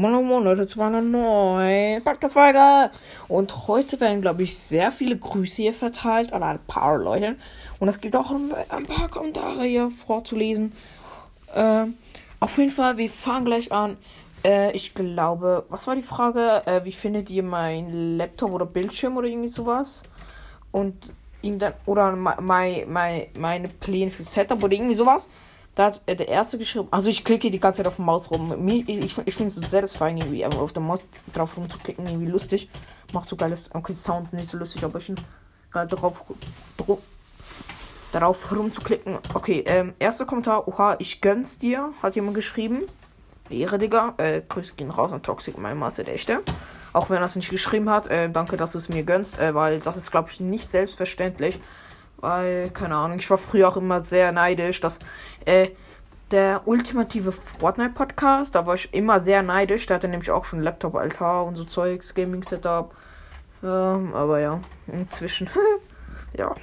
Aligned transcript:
Moin 0.00 0.24
Moin 0.24 0.42
Leute 0.44 0.66
zu 0.66 0.80
einer 0.80 1.02
neuen 1.02 2.02
Podcast-Folge. 2.02 2.90
Und 3.28 3.68
heute 3.68 4.00
werden, 4.00 4.22
glaube 4.22 4.44
ich, 4.44 4.56
sehr 4.56 4.92
viele 4.92 5.14
Grüße 5.14 5.56
hier 5.60 5.74
verteilt 5.74 6.32
an 6.32 6.42
ein 6.42 6.58
paar 6.66 6.96
Leute. 6.96 7.36
Und 7.80 7.88
es 7.88 8.00
gibt 8.00 8.16
auch 8.16 8.30
ein, 8.30 8.86
paar 8.86 9.10
Kommentare 9.10 9.62
hier 9.64 9.90
vorzulesen. 9.90 10.72
Äh, 11.54 11.84
auf 12.40 12.56
jeden 12.56 12.70
Fall, 12.70 12.96
wir 12.96 13.10
fangen 13.10 13.44
gleich 13.44 13.72
an. 13.72 13.98
Äh, 14.42 14.72
ich 14.74 14.94
glaube, 14.94 15.66
was 15.68 15.86
war 15.86 15.96
die 15.96 16.00
Frage? 16.00 16.62
Äh, 16.64 16.82
wie 16.86 16.92
findet 16.92 17.28
ihr 17.28 17.42
mein 17.42 18.16
Laptop 18.16 18.52
oder 18.52 18.64
Bildschirm 18.64 19.18
oder 19.18 19.28
irgendwie 19.28 19.48
sowas? 19.48 20.02
Und 20.72 21.12
irgendein, 21.42 21.74
oder 21.84 22.16
mein, 22.16 22.90
mein, 22.90 23.26
meine 23.38 23.68
Pläne 23.68 24.10
für 24.10 24.22
Setup 24.22 24.64
oder 24.64 24.72
irgendwie 24.72 24.94
sowas. 24.94 25.28
Da 25.74 25.86
hat 25.86 26.02
äh, 26.06 26.16
der 26.16 26.28
erste 26.28 26.58
geschrieben, 26.58 26.88
also 26.90 27.08
ich 27.08 27.24
klicke 27.24 27.50
die 27.50 27.60
ganze 27.60 27.78
Zeit 27.78 27.86
auf 27.86 27.96
der 27.96 28.04
Maus 28.04 28.30
rum. 28.30 28.68
ich, 28.68 28.88
ich, 28.88 29.14
finde 29.14 29.46
es 29.46 29.54
so 29.54 29.62
satisfying 29.62 30.18
irgendwie, 30.18 30.44
aber 30.44 30.60
auf 30.60 30.72
der 30.72 30.82
Maus 30.82 31.04
drauf 31.32 31.56
rumzuklicken, 31.56 32.06
irgendwie 32.06 32.26
lustig. 32.26 32.68
Macht 33.12 33.26
so 33.26 33.36
geiles, 33.36 33.70
okay, 33.74 33.92
Sounds 33.92 34.32
nicht 34.32 34.48
so 34.48 34.58
lustig, 34.58 34.82
aber 34.84 34.98
ich 34.98 35.12
geil 35.70 35.86
drauf, 35.86 36.24
drauf, 36.76 36.98
darauf 38.12 38.52
rumzuklicken. 38.52 39.18
Okay, 39.34 39.64
ähm, 39.66 39.94
erster 39.98 40.26
Kommentar, 40.26 40.66
oha, 40.66 40.96
ich 40.98 41.20
gönn's 41.20 41.58
dir, 41.58 41.92
hat 42.02 42.16
jemand 42.16 42.34
geschrieben. 42.34 42.82
Ehre, 43.50 43.78
Digga. 43.78 44.14
Äh, 44.18 44.42
Grüße 44.48 44.74
gehen 44.76 44.90
raus 44.90 45.12
an 45.12 45.22
Toxic, 45.22 45.58
mein 45.58 45.76
Master 45.76 46.04
der 46.04 46.14
Echte. 46.14 46.42
Auch 46.92 47.10
wenn 47.10 47.18
er 47.18 47.24
es 47.24 47.36
nicht 47.36 47.50
geschrieben 47.50 47.88
hat, 47.90 48.08
äh, 48.08 48.28
danke, 48.30 48.56
dass 48.56 48.72
du 48.72 48.78
es 48.78 48.88
mir 48.88 49.02
gönnst, 49.02 49.38
äh, 49.38 49.54
weil 49.54 49.80
das 49.80 49.96
ist, 49.96 50.10
glaube 50.10 50.30
ich, 50.30 50.40
nicht 50.40 50.68
selbstverständlich. 50.68 51.58
Weil, 52.20 52.70
keine 52.70 52.96
Ahnung, 52.96 53.18
ich 53.18 53.30
war 53.30 53.38
früher 53.38 53.68
auch 53.68 53.76
immer 53.76 54.00
sehr 54.00 54.32
neidisch, 54.32 54.80
dass 54.80 54.98
äh, 55.44 55.68
der 56.30 56.62
ultimative 56.66 57.32
Fortnite-Podcast, 57.32 58.54
da 58.54 58.66
war 58.66 58.74
ich 58.74 58.92
immer 58.94 59.20
sehr 59.20 59.42
neidisch. 59.42 59.86
Der 59.86 59.96
hatte 59.96 60.08
nämlich 60.08 60.30
auch 60.30 60.44
schon 60.44 60.62
Laptop-Altar 60.62 61.44
und 61.44 61.56
so 61.56 61.64
Zeugs, 61.64 62.14
Gaming-Setup. 62.14 62.94
Ähm, 63.62 64.14
aber 64.14 64.40
ja, 64.40 64.60
inzwischen, 64.86 65.50
ja. 66.34 66.54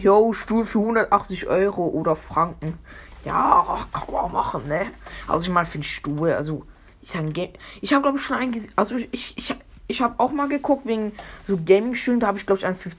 Yo, 0.00 0.32
Stuhl 0.32 0.64
für 0.64 0.78
180 0.78 1.48
Euro 1.48 1.86
oder 1.86 2.14
Franken. 2.14 2.78
Ja, 3.24 3.78
kann 3.92 4.12
man 4.12 4.32
machen, 4.32 4.68
ne? 4.68 4.86
Also 5.26 5.44
ich 5.44 5.50
meine, 5.50 5.66
für 5.66 5.78
den 5.78 5.82
Stuhl, 5.82 6.32
also 6.32 6.64
ich 7.02 7.16
habe 7.16 7.50
ich 7.80 7.92
habe 7.92 8.02
glaube 8.02 8.18
ich 8.18 8.24
schon 8.24 8.36
einen 8.36 8.54
also 8.76 8.96
ich 8.96 9.36
ich 9.36 9.54
ich 9.86 10.02
habe 10.02 10.14
auch 10.18 10.30
mal 10.30 10.48
geguckt 10.48 10.86
wegen 10.86 11.12
so 11.46 11.58
Gaming 11.64 11.94
Stühlen, 11.94 12.20
da 12.20 12.28
habe 12.28 12.38
ich 12.38 12.46
glaube 12.46 12.58
ich 12.58 12.66
einen 12.66 12.76
für 12.76 12.90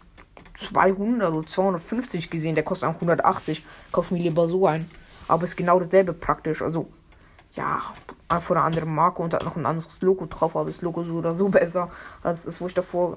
200 0.60 1.34
oder 1.34 1.48
250 1.48 2.30
gesehen, 2.30 2.56
der 2.56 2.64
kostet 2.64 2.90
auch 2.90 2.96
180. 2.96 3.66
Kauf 3.92 4.12
mir 4.12 4.20
lieber 4.20 4.48
so 4.48 4.68
ein. 4.68 4.88
Aber 5.28 5.44
ist 5.44 5.56
genau 5.56 5.80
dasselbe 5.80 6.14
praktisch. 6.14 6.62
Also, 6.62 6.90
ja, 7.54 7.82
von 8.40 8.58
einer 8.58 8.66
anderen 8.66 8.94
Marke 8.94 9.22
und 9.22 9.34
hat 9.34 9.44
noch 9.44 9.56
ein 9.56 9.66
anderes 9.66 10.02
Logo 10.02 10.26
drauf, 10.26 10.56
aber 10.56 10.70
das 10.70 10.82
Logo 10.82 11.04
so 11.04 11.16
oder 11.16 11.34
so 11.34 11.48
besser 11.50 11.90
als 12.22 12.44
das, 12.44 12.60
wo 12.62 12.68
ich 12.68 12.74
davor 12.74 13.16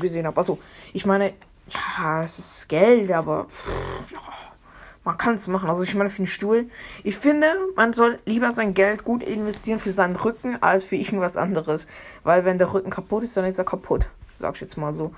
gesehen 0.00 0.26
habe. 0.26 0.36
Also, 0.36 0.58
ich 0.92 1.04
meine, 1.04 1.34
ja, 1.68 2.22
es 2.22 2.38
ist 2.38 2.68
Geld, 2.68 3.10
aber 3.12 3.44
pff, 3.44 4.12
ja, 4.12 4.18
man 5.04 5.16
kann 5.16 5.34
es 5.34 5.48
machen. 5.48 5.68
Also, 5.68 5.82
ich 5.82 5.94
meine, 5.94 6.08
für 6.08 6.22
den 6.22 6.26
Stuhl, 6.26 6.68
ich 7.04 7.16
finde, 7.16 7.46
man 7.76 7.92
soll 7.92 8.18
lieber 8.24 8.50
sein 8.50 8.72
Geld 8.72 9.04
gut 9.04 9.22
investieren 9.22 9.78
für 9.78 9.92
seinen 9.92 10.16
Rücken 10.16 10.60
als 10.62 10.84
für 10.84 10.96
irgendwas 10.96 11.36
anderes. 11.36 11.86
Weil, 12.24 12.44
wenn 12.44 12.58
der 12.58 12.72
Rücken 12.72 12.90
kaputt 12.90 13.24
ist, 13.24 13.36
dann 13.36 13.44
ist 13.44 13.58
er 13.58 13.64
kaputt. 13.64 14.06
Sag 14.34 14.54
ich 14.54 14.62
jetzt 14.62 14.76
mal 14.76 14.94
so. 14.94 15.12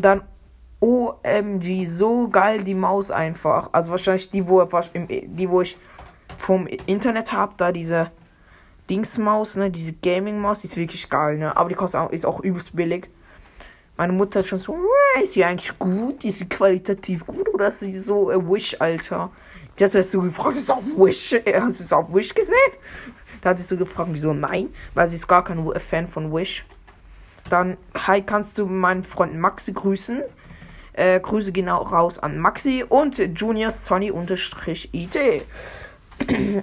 Dann 0.00 0.22
OMG, 0.80 1.86
so 1.86 2.28
geil 2.28 2.64
die 2.64 2.74
Maus 2.74 3.10
einfach. 3.10 3.70
Also 3.72 3.92
wahrscheinlich 3.92 4.30
die, 4.30 4.48
wo, 4.48 4.66
die, 5.06 5.48
wo 5.48 5.60
ich 5.60 5.78
vom 6.38 6.66
Internet 6.66 7.32
habe, 7.32 7.54
da 7.56 7.70
diese 7.70 8.10
Dingsmaus, 8.90 9.56
ne, 9.56 9.70
diese 9.70 9.92
Gaming-Maus, 9.92 10.60
die 10.60 10.66
ist 10.66 10.76
wirklich 10.76 11.08
geil, 11.08 11.38
ne. 11.38 11.56
Aber 11.56 11.68
die 11.68 11.76
kostet 11.76 12.00
auch, 12.00 12.10
ist 12.10 12.26
auch 12.26 12.40
übelst 12.40 12.74
billig. 12.74 13.08
Meine 13.96 14.12
Mutter 14.12 14.40
hat 14.40 14.46
schon 14.48 14.58
so, 14.58 14.76
ist 15.22 15.34
sie 15.34 15.44
eigentlich 15.44 15.78
gut? 15.78 16.24
Ist 16.24 16.38
sie 16.38 16.48
qualitativ 16.48 17.24
gut 17.26 17.48
oder 17.54 17.68
ist 17.68 17.80
sie 17.80 17.96
so 17.96 18.30
a 18.30 18.36
Wish, 18.36 18.76
Alter? 18.80 19.30
Die 19.78 19.84
hat 19.84 19.92
so 19.92 20.20
gefragt, 20.20 20.56
ist 20.56 20.70
auf 20.70 20.84
Wish, 20.96 21.32
äh, 21.32 21.60
hast 21.60 21.78
du 21.78 21.84
es 21.84 21.92
auf 21.92 22.12
Wish 22.12 22.34
gesehen? 22.34 22.56
Da 23.40 23.50
hat 23.50 23.58
sie 23.58 23.64
so 23.64 23.76
gefragt, 23.76 24.10
wieso 24.12 24.34
nein? 24.34 24.68
Weil 24.94 25.08
sie 25.08 25.16
ist 25.16 25.28
gar 25.28 25.44
kein 25.44 25.64
Fan 25.78 26.08
von 26.08 26.32
Wish. 26.34 26.64
Dann, 27.52 27.76
hi, 28.06 28.22
kannst 28.22 28.56
du 28.56 28.64
meinen 28.64 29.04
Freund 29.04 29.34
Maxi 29.38 29.74
grüßen? 29.74 30.22
Äh, 30.94 31.20
Grüße 31.20 31.52
genau 31.52 31.82
raus 31.82 32.18
an 32.18 32.38
Maxi 32.38 32.82
und 32.88 33.18
Junior 33.18 33.70
Sonny 33.70 34.10
unterstrich 34.10 34.88
IT. 34.94 35.16
äh, 36.28 36.62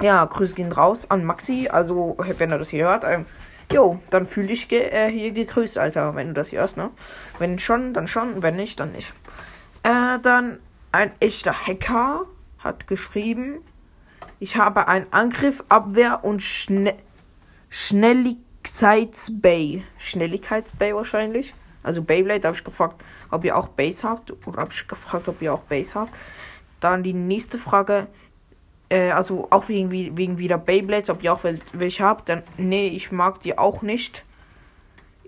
ja, 0.00 0.24
Grüße 0.24 0.54
gehen 0.54 0.70
raus 0.70 1.10
an 1.10 1.24
Maxi. 1.24 1.68
Also, 1.68 2.16
wenn 2.38 2.52
er 2.52 2.58
das 2.58 2.68
hier 2.68 2.84
hört, 2.84 3.02
ähm, 3.02 3.26
jo, 3.72 3.98
dann 4.10 4.26
fühl 4.26 4.46
dich 4.46 4.68
ge 4.68 4.80
äh, 4.80 5.10
hier 5.10 5.32
gegrüßt, 5.32 5.76
Alter, 5.76 6.14
wenn 6.14 6.28
du 6.28 6.34
das 6.34 6.52
hörst, 6.52 6.76
ne? 6.76 6.90
Wenn 7.40 7.58
schon, 7.58 7.92
dann 7.92 8.06
schon, 8.06 8.44
wenn 8.44 8.54
nicht, 8.54 8.78
dann 8.78 8.92
nicht. 8.92 9.12
Äh, 9.82 10.20
dann 10.22 10.60
ein 10.92 11.10
echter 11.18 11.66
Hacker 11.66 12.26
hat 12.60 12.86
geschrieben, 12.86 13.58
ich 14.38 14.56
habe 14.56 14.86
einen 14.86 15.12
Angriff, 15.12 15.64
Abwehr 15.68 16.22
und 16.22 16.44
Schne 16.44 16.94
Schnelligkeit 17.70 18.49
Schnelligkeitsbay. 18.70 19.82
Schnelligkeitsbay 19.98 20.94
wahrscheinlich. 20.94 21.54
Also 21.82 22.02
Beyblade, 22.02 22.46
habe 22.46 22.56
ich 22.56 22.64
gefragt, 22.64 23.02
ob 23.30 23.44
ihr 23.44 23.56
auch 23.56 23.68
Base 23.68 24.08
habt. 24.08 24.32
Oder 24.46 24.58
habe 24.58 24.72
ich 24.72 24.86
gefragt, 24.86 25.28
ob 25.28 25.42
ihr 25.42 25.52
auch 25.52 25.62
Base 25.62 25.98
habt. 25.98 26.12
Dann 26.78 27.02
die 27.02 27.12
nächste 27.12 27.58
Frage. 27.58 28.06
Äh, 28.88 29.10
also 29.10 29.48
auch 29.50 29.68
wegen, 29.68 29.90
wegen 29.90 30.38
wieder 30.38 30.58
Beyblades, 30.58 31.10
ob 31.10 31.22
ihr 31.22 31.32
auch 31.32 31.42
wel 31.44 31.58
welche 31.72 32.04
habt. 32.04 32.28
Dann, 32.28 32.42
nee, 32.56 32.88
ich 32.88 33.12
mag 33.12 33.40
die 33.42 33.58
auch 33.58 33.82
nicht. 33.82 34.24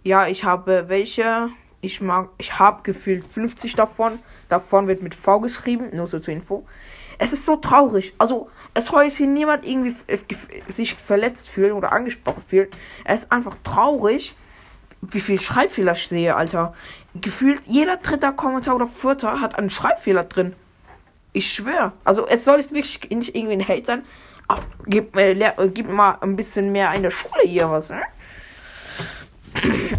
Ja, 0.03 0.29
ich 0.29 0.45
habe 0.45 0.85
welche. 0.89 1.49
Ich 1.81 2.01
mag, 2.01 2.29
ich 2.39 2.61
habe 2.61 2.83
gefühlt 2.85 3.25
50 3.25 3.75
davon. 3.75 4.21
Davon 4.49 4.87
wird 4.87 5.03
mit 5.03 5.17
V 5.17 5.41
geschrieben, 5.41 5.91
nur 5.93 6.07
so 6.07 6.21
zur 6.21 6.33
Info. 6.33 6.65
Es 7.19 7.33
ist 7.33 7.45
so 7.45 7.57
traurig. 7.57 8.15
Also, 8.19 8.51
es 8.75 8.87
soll 8.87 9.11
sich 9.11 9.27
niemand 9.27 9.67
irgendwie 9.67 9.95
sich 10.69 10.95
verletzt 10.95 11.49
fühlen 11.49 11.73
oder 11.73 11.93
angesprochen 11.93 12.43
fühlen. 12.43 12.69
Es 13.05 13.25
ist 13.25 13.33
einfach 13.33 13.57
traurig, 13.65 14.35
wie 15.03 15.21
viel 15.21 15.41
Schreibfehler 15.41 15.93
ich 15.93 16.09
sehe, 16.09 16.35
Alter. 16.37 16.75
Gefühlt 17.15 17.63
jeder 17.67 17.97
dritte 17.99 18.33
Kommentar 18.33 18.77
oder 18.77 18.87
vierter 18.87 19.41
hat 19.41 19.59
einen 19.59 19.69
Schreibfehler 19.69 20.25
drin. 20.25 20.55
Ich 21.33 21.53
schwöre. 21.53 21.93
Also 22.05 22.27
es 22.27 22.45
soll 22.45 22.59
jetzt 22.59 22.73
wirklich 22.73 23.11
nicht 23.11 23.35
irgendwie 23.35 23.55
ein 23.55 23.69
Hate 23.69 23.85
sein. 23.85 24.05
Aber 24.49 24.63
gib, 24.87 25.17
äh, 25.17 25.35
gib 25.73 25.89
mal 25.89 26.19
ein 26.21 26.37
bisschen 26.37 26.73
mehr 26.73 26.93
in 26.95 27.03
der 27.03 27.11
Schule 27.11 27.43
hier 27.45 27.71
was, 27.71 27.91
ne? 27.91 28.03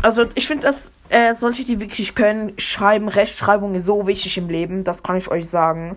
Also 0.01 0.25
ich 0.35 0.47
finde, 0.47 0.63
dass 0.63 0.93
äh, 1.09 1.33
solche, 1.33 1.63
die 1.63 1.79
wirklich 1.79 2.15
können, 2.15 2.53
schreiben, 2.57 3.07
Rechtschreibung 3.07 3.75
ist 3.75 3.85
so 3.85 4.07
wichtig 4.07 4.37
im 4.37 4.49
Leben. 4.49 4.83
Das 4.83 5.03
kann 5.03 5.15
ich 5.15 5.29
euch 5.29 5.47
sagen. 5.49 5.95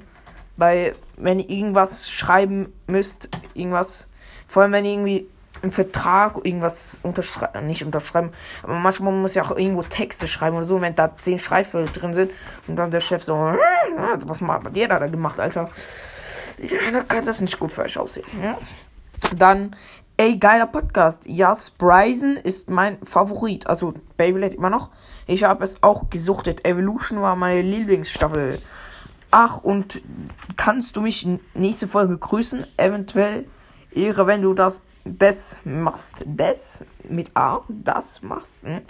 Weil, 0.57 0.95
wenn 1.17 1.39
ihr 1.39 1.51
irgendwas 1.51 2.11
schreiben 2.11 2.73
müsst, 2.87 3.29
irgendwas, 3.55 4.09
vor 4.49 4.63
allem 4.63 4.73
wenn 4.73 4.85
ihr 4.85 4.93
irgendwie 4.93 5.29
einen 5.63 5.73
Vertrag 5.73 6.37
irgendwas 6.45 6.99
unterschreiben, 7.03 7.67
nicht 7.67 7.85
unterschreiben, 7.85 8.31
aber 8.63 8.75
manchmal 8.75 9.13
muss 9.13 9.35
ja 9.35 9.43
auch 9.43 9.57
irgendwo 9.57 9.83
Texte 9.83 10.27
schreiben 10.29 10.57
oder 10.57 10.67
so, 10.67 10.81
wenn 10.81 10.95
da 10.95 11.17
zehn 11.17 11.39
Schreibfehler 11.39 11.87
drin 11.87 12.13
sind 12.13 12.31
und 12.69 12.77
dann 12.77 12.91
der 12.91 13.01
Chef 13.01 13.23
so, 13.23 13.35
was 13.35 14.41
hat 14.41 14.77
der 14.77 14.89
da 14.89 15.07
gemacht, 15.07 15.41
Alter? 15.41 15.71
Ja, 16.59 16.91
da 16.91 17.03
kann 17.03 17.25
das 17.25 17.41
nicht 17.41 17.59
gut 17.59 17.73
für 17.73 17.83
euch 17.83 17.99
aussehen. 17.99 18.25
Ja? 18.43 18.57
Dann, 19.35 19.77
ey, 20.17 20.39
geiler 20.39 20.67
Podcast. 20.67 21.27
Ja, 21.27 21.55
Spryzen 21.55 22.37
ist 22.37 22.71
mein 22.71 22.99
Favorit. 23.05 23.67
Also, 23.67 23.95
Beyblade 24.17 24.57
immer 24.57 24.71
noch. 24.71 24.91
Ich 25.27 25.45
habe 25.45 25.65
es 25.65 25.83
auch 25.83 26.09
gesuchtet. 26.09 26.67
Evolution 26.67 27.21
war 27.21 27.37
meine 27.37 27.61
Lieblingsstaffel. 27.61 28.61
Ach, 29.31 29.59
und 29.59 30.03
kannst 30.57 30.97
du 30.97 31.01
mich 31.01 31.27
nächste 31.55 31.89
Folge 31.89 32.17
grüßen? 32.17 32.65
Eventuell 32.77 33.47
Ehre, 33.93 34.27
wenn 34.27 34.43
du 34.43 34.55
das 34.55 34.83
des 35.07 35.57
machst. 35.65 36.23
Des 36.27 36.85
mit 37.09 37.35
A, 37.37 37.63
das 37.69 38.23
machst. 38.23 38.63
Hm? 38.63 38.83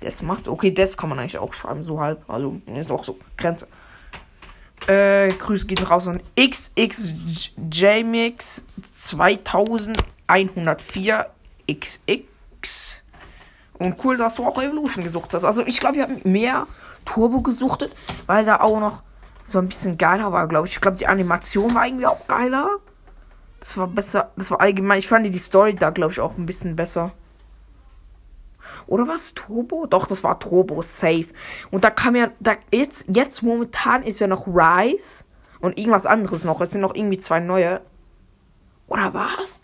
Das 0.00 0.22
machst. 0.22 0.48
Okay, 0.48 0.72
das 0.72 0.96
kann 0.96 1.08
man 1.08 1.18
eigentlich 1.18 1.38
auch 1.38 1.52
schreiben, 1.52 1.82
so 1.82 2.00
halb. 2.00 2.22
Also 2.28 2.60
ist 2.66 2.90
auch 2.90 3.04
so. 3.04 3.18
Grenze. 3.36 3.68
Äh, 4.86 5.28
Grüße 5.28 5.66
gehen 5.66 5.84
raus 5.86 6.08
an 6.08 6.22
XXJMix 6.38 8.64
2104 8.94 11.26
XX. 11.70 12.22
Und 13.78 14.02
cool, 14.04 14.16
dass 14.16 14.36
du 14.36 14.46
auch 14.46 14.56
Evolution 14.60 15.04
gesucht 15.04 15.34
hast. 15.34 15.44
Also 15.44 15.66
ich 15.66 15.80
glaube, 15.80 15.96
wir 15.96 16.04
haben 16.04 16.20
mehr 16.24 16.66
Turbo 17.04 17.40
gesuchtet, 17.40 17.92
weil 18.26 18.44
da 18.44 18.60
auch 18.60 18.80
noch 18.80 19.02
so 19.50 19.58
ein 19.58 19.68
bisschen 19.68 19.98
geiler 19.98 20.32
war, 20.32 20.48
glaube 20.48 20.66
ich. 20.66 20.74
Ich 20.74 20.80
glaube, 20.80 20.96
die 20.96 21.06
Animation 21.06 21.74
war 21.74 21.86
irgendwie 21.86 22.06
auch 22.06 22.26
geiler. 22.26 22.78
Das 23.58 23.76
war 23.76 23.86
besser. 23.86 24.30
Das 24.36 24.50
war 24.50 24.60
allgemein. 24.60 24.98
Ich 24.98 25.08
fand 25.08 25.26
die 25.26 25.38
Story 25.38 25.74
da, 25.74 25.90
glaube 25.90 26.12
ich, 26.12 26.20
auch 26.20 26.36
ein 26.36 26.46
bisschen 26.46 26.76
besser. 26.76 27.12
Oder 28.86 29.06
war 29.06 29.16
es 29.16 29.34
Turbo? 29.34 29.86
Doch, 29.86 30.06
das 30.06 30.24
war 30.24 30.38
Turbo, 30.40 30.82
safe. 30.82 31.26
Und 31.70 31.84
da 31.84 31.90
kam 31.90 32.16
ja, 32.16 32.30
da 32.40 32.56
jetzt, 32.72 33.04
jetzt 33.08 33.42
momentan 33.42 34.02
ist 34.02 34.20
ja 34.20 34.26
noch 34.26 34.46
Rise 34.46 35.24
und 35.60 35.78
irgendwas 35.78 36.06
anderes 36.06 36.44
noch. 36.44 36.60
Es 36.60 36.72
sind 36.72 36.80
noch 36.80 36.94
irgendwie 36.94 37.18
zwei 37.18 37.40
neue. 37.40 37.80
Oder 38.88 39.14
was? 39.14 39.60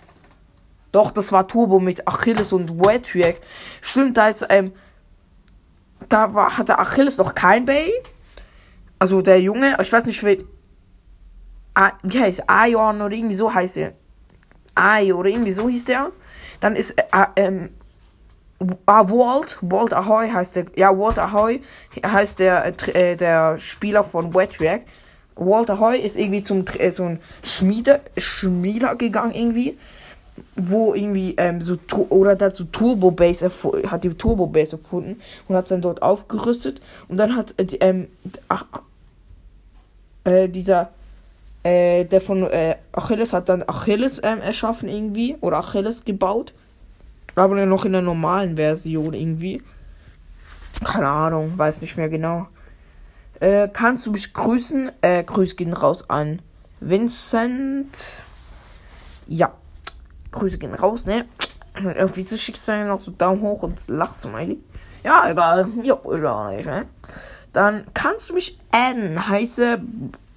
Doch, 0.93 1.11
das 1.11 1.33
war 1.33 1.49
Turbo 1.49 1.81
mit 1.81 2.07
Achilles 2.07 2.53
und 2.53 2.79
Wetwig. 2.79 3.41
Stimmt, 3.81 4.17
da 4.17 4.29
ist, 4.29 4.47
ähm, 4.49 4.73
da 6.09 6.35
war, 6.35 6.57
hatte 6.57 6.79
Achilles 6.79 7.19
noch 7.19 7.35
kein 7.35 7.65
Bay. 7.65 7.93
Also 8.99 9.21
der 9.23 9.41
Junge, 9.41 9.77
ich 9.81 9.93
weiß 9.93 10.07
nicht, 10.07 10.25
wie, 10.25 10.47
wie 12.03 12.21
heißt 12.21 12.45
Aion 12.47 13.03
oder 13.03 13.15
irgendwie 13.15 13.35
so 13.35 13.53
heißt 13.53 13.77
er. 13.77 13.93
Ai 14.75 15.13
oder 15.15 15.31
irgendwie 15.31 15.53
so 15.53 15.69
hieß 15.69 15.85
der. 15.85 16.13
Dann 16.61 16.77
ist, 16.77 16.93
äh, 16.99 17.27
ähm, 17.37 17.71
Ah, 18.87 19.07
Walt, 19.11 19.59
Walt 19.61 19.93
Ahoy 19.93 20.31
heißt 20.31 20.57
der, 20.57 20.65
ja, 20.77 20.97
Walt 20.97 21.19
Ahoy 21.19 21.61
heißt 22.05 22.41
der, 22.41 22.65
äh, 22.95 23.15
der 23.15 23.59
Spieler 23.59 24.03
von 24.03 24.33
Wetwag. 24.35 24.83
Walt 25.35 25.71
Ahoy 25.71 25.99
ist 25.99 26.17
irgendwie 26.17 26.43
zum, 26.43 26.65
äh, 26.79 26.91
so 26.91 27.05
ein 27.05 27.21
Schmiede, 27.43 28.01
Schmieder 28.17 28.95
gegangen 28.97 29.35
irgendwie, 29.35 29.77
wo 30.55 30.95
irgendwie, 30.95 31.35
ähm, 31.37 31.61
so, 31.61 31.77
oder 32.09 32.35
dazu 32.35 32.65
Turbo 32.65 33.11
Base, 33.11 33.51
hat 33.91 34.05
die 34.05 34.15
Turbo 34.15 34.47
Base 34.47 34.77
erfunden 34.77 35.21
und 35.49 35.57
hat 35.57 35.71
dann 35.71 35.83
dort 35.83 36.01
aufgerüstet 36.01 36.81
und 37.09 37.19
dann 37.19 37.37
hat, 37.37 37.55
äh, 37.59 37.67
ähm, 37.81 38.09
ach, 38.49 38.65
äh, 40.27 40.49
dieser, 40.49 40.91
äh, 41.63 42.05
der 42.05 42.21
von, 42.21 42.43
äh, 42.45 42.77
Achilles 42.93 43.33
hat 43.33 43.49
dann 43.49 43.65
Achilles, 43.67 44.21
ähm, 44.23 44.41
erschaffen 44.41 44.89
irgendwie, 44.89 45.37
oder 45.41 45.59
Achilles 45.59 46.05
gebaut 46.05 46.53
aber 47.37 47.67
noch 47.67 47.85
in 47.85 47.93
der 47.93 48.03
normalen 48.03 48.57
Version 48.57 49.13
irgendwie. 49.13 49.63
Keine 50.83 51.09
Ahnung, 51.09 51.57
weiß 51.57 51.81
nicht 51.81 51.97
mehr 51.97 52.09
genau. 52.09 52.49
Äh, 53.41 53.69
kannst 53.69 54.07
du 54.07 54.13
mich 54.13 54.33
grüßen? 54.33 54.91
Äh, 55.03 55.23
Grüße 55.23 55.57
gehen 55.57 55.73
raus 55.73 56.09
an 56.09 56.41
Vincent. 56.81 58.23
Ja. 59.27 59.53
Grüße 60.33 60.59
gehen 60.59 60.75
raus, 60.75 61.07
ne? 61.07 61.27
Irgendwie 61.75 62.23
so 62.23 62.37
schickst 62.37 62.67
du 62.69 62.73
dann 62.73 62.89
noch 62.89 63.01
so 63.01 63.11
Daumen 63.11 63.43
hoch 63.43 63.63
und 63.63 63.89
Lachsmiley. 63.89 64.59
Ja, 65.05 65.31
egal. 65.31 65.69
Ja, 65.83 65.99
egal, 66.11 66.63
ne? 66.63 66.87
Dann 67.57 67.87
kannst 67.95 68.29
du 68.29 68.35
mich 68.35 68.59
adden. 68.71 69.29
Heiße. 69.29 69.81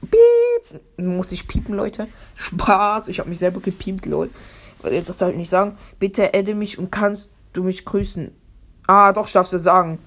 Piep. 0.02 0.82
Muss 0.98 1.34
ich 1.34 1.48
piepen, 1.48 1.76
Leute? 1.76 2.08
Spaß. 2.36 3.10
Ich 3.10 3.20
habe 3.20 3.28
mich 3.28 3.40
selber 3.40 3.60
gepiept, 3.60 4.06
lol 4.06 4.30
das 4.82 5.18
darf 5.18 5.32
ich 5.32 5.38
nicht 5.38 5.50
sagen. 5.50 5.78
Bitte 6.00 6.34
adde 6.34 6.56
mich 6.56 6.80
und 6.80 6.92
kannst 6.92 7.30
du 7.54 7.64
mich 7.64 7.86
grüßen. 7.86 8.32
Ah, 8.88 9.12
doch, 9.12 9.28
ich 9.28 9.34
darf 9.34 9.46
es 9.48 9.52
ja 9.52 9.60
sagen. 9.60 10.00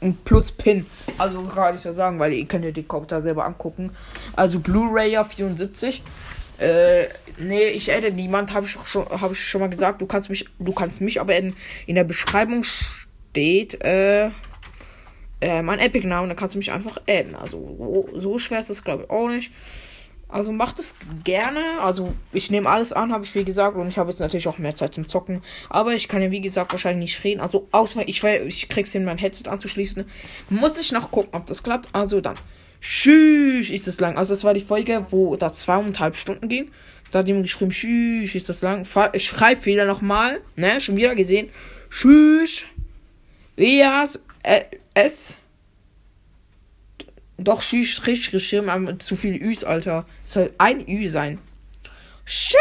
Und 0.00 0.24
plus 0.24 0.52
Pin. 0.52 0.86
Also 1.18 1.42
gerade 1.42 1.76
ich 1.76 1.84
ja 1.84 1.92
sagen, 1.92 2.18
weil 2.18 2.32
ihr 2.32 2.46
könnt 2.46 2.64
ja 2.64 2.70
die 2.70 2.82
Kommentare 2.82 3.20
selber 3.20 3.44
angucken. 3.44 3.90
Also 4.34 4.60
Blu-ray 4.60 5.22
74. 5.24 6.02
Äh, 6.58 7.06
nee, 7.38 7.68
ich 7.68 7.90
adde 7.92 8.10
niemand, 8.10 8.52
habe 8.52 8.66
ich 8.66 8.72
schon, 8.84 9.06
habe 9.08 9.32
ich 9.32 9.42
schon 9.42 9.62
mal 9.62 9.70
gesagt. 9.70 10.00
Du 10.02 10.06
kannst 10.06 10.28
mich, 10.28 10.46
du 10.58 10.72
kannst 10.72 11.00
mich 11.00 11.20
aber 11.20 11.34
adden. 11.34 11.56
In 11.86 11.94
der 11.94 12.04
Beschreibung 12.04 12.62
steht, 12.62 13.82
äh, 13.82 14.30
äh, 15.40 15.62
mein 15.62 15.78
Epic-Name, 15.78 16.28
dann 16.28 16.36
kannst 16.36 16.54
du 16.54 16.58
mich 16.58 16.72
einfach 16.72 16.98
adden. 17.08 17.34
Also 17.34 18.10
so, 18.14 18.38
schwer 18.38 18.60
ist 18.60 18.70
das, 18.70 18.84
glaube 18.84 19.04
ich, 19.04 19.10
auch 19.10 19.28
nicht. 19.28 19.50
Also 20.28 20.52
macht 20.52 20.78
es 20.78 20.94
gerne. 21.24 21.60
Also 21.82 22.14
ich 22.32 22.50
nehme 22.50 22.68
alles 22.68 22.92
an, 22.92 23.12
habe 23.12 23.24
ich 23.24 23.34
wie 23.34 23.44
gesagt. 23.44 23.76
Und 23.76 23.88
ich 23.88 23.98
habe 23.98 24.10
jetzt 24.10 24.20
natürlich 24.20 24.46
auch 24.46 24.58
mehr 24.58 24.74
Zeit 24.74 24.94
zum 24.94 25.08
Zocken. 25.08 25.42
Aber 25.68 25.94
ich 25.94 26.08
kann 26.08 26.22
ja 26.22 26.30
wie 26.30 26.40
gesagt 26.40 26.72
wahrscheinlich 26.72 27.12
nicht 27.12 27.24
reden. 27.24 27.40
Also 27.40 27.66
außer 27.72 28.08
ich, 28.08 28.22
ich 28.22 28.68
krieg's 28.68 28.92
hin, 28.92 29.04
mein 29.04 29.18
Headset 29.18 29.48
anzuschließen. 29.48 30.04
Muss 30.50 30.78
ich 30.78 30.92
noch 30.92 31.10
gucken, 31.10 31.30
ob 31.32 31.46
das 31.46 31.62
klappt. 31.62 31.88
Also 31.92 32.20
dann. 32.20 32.36
Tschüss, 32.80 33.70
ist 33.70 33.88
das 33.88 34.00
lang. 34.00 34.16
Also 34.16 34.32
das 34.32 34.44
war 34.44 34.54
die 34.54 34.60
Folge, 34.60 35.04
wo 35.10 35.36
das 35.36 35.56
zweieinhalb 35.56 36.16
Stunden 36.16 36.48
ging. 36.48 36.70
Da 37.10 37.18
hat 37.18 37.28
jemand 37.28 37.46
geschrieben, 37.46 37.72
tschüss, 37.72 38.34
ist 38.34 38.48
das 38.48 38.62
lang. 38.62 38.84
Schreibfehler 38.84 39.84
nochmal. 39.84 40.40
Ne, 40.54 40.80
schon 40.80 40.96
wieder 40.96 41.14
gesehen. 41.14 41.50
Tschüss. 41.90 42.62
Wie 43.56 43.84
hat 43.84 44.20
äh, 44.44 44.62
es 45.04 45.36
doch, 47.42 47.62
schieß 47.62 48.06
richtig 48.06 48.54
aber 48.68 48.98
zu 48.98 49.16
viel 49.16 49.34
Üs, 49.34 49.64
Alter. 49.64 50.06
Es 50.24 50.34
soll 50.34 50.52
ein 50.58 50.86
Ü 50.86 51.08
sein. 51.08 51.38
Sheesh! 52.26 52.58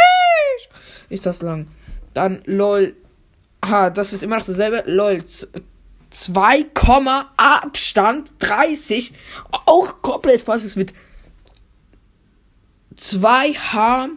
Ist 1.10 1.26
das 1.26 1.42
lang. 1.42 1.68
Dann 2.14 2.42
lol. 2.46 2.96
Ha, 3.66 3.90
das 3.90 4.14
ist 4.14 4.24
immer 4.24 4.38
noch 4.38 4.46
dasselbe. 4.46 4.84
Lol. 4.90 5.22
2, 6.12 6.66
Abstand 7.36 8.32
30. 8.40 9.14
Auch 9.52 10.02
komplett 10.02 10.42
falsch. 10.42 10.64
Es 10.64 10.78
wird 10.78 10.94
2H 12.96 14.10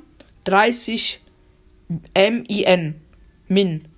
30 0.44 1.20
M-I-N. 2.14 3.00
Min. 3.48 3.88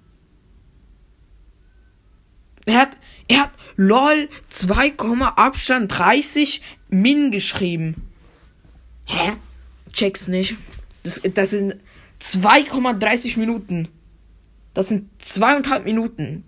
Er 2.65 2.81
hat, 2.81 2.97
er 3.29 3.43
hat 3.43 3.51
LOL 3.77 4.29
2, 4.49 4.95
Abstand 5.37 5.99
30 5.99 6.63
Min 6.89 7.31
geschrieben. 7.31 8.09
Hä? 9.05 9.33
Check's 9.93 10.29
nicht. 10.29 10.57
Das, 11.03 11.21
das 11.23 11.51
sind 11.51 11.77
2,30 12.21 13.39
Minuten. 13.39 13.89
Das 14.75 14.89
sind 14.89 15.09
zweieinhalb 15.23 15.85
Minuten. 15.85 16.45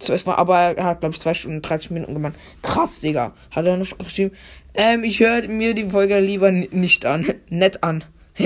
Es 0.00 0.26
war 0.26 0.38
aber, 0.38 0.58
er 0.58 0.84
hat, 0.84 1.00
glaube 1.00 1.14
ich, 1.14 1.20
2 1.20 1.34
Stunden 1.34 1.62
30 1.62 1.90
Minuten 1.92 2.14
gemacht. 2.14 2.34
Krass, 2.62 3.00
Digga. 3.00 3.34
Hat 3.50 3.64
er 3.64 3.76
noch 3.76 3.98
geschrieben. 3.98 4.32
Ähm, 4.74 5.04
ich 5.04 5.20
höre 5.20 5.46
mir 5.48 5.74
die 5.74 5.90
Folge 5.90 6.20
lieber 6.20 6.50
nicht 6.50 7.04
an. 7.04 7.34
Nett 7.48 7.82
an. 7.82 8.04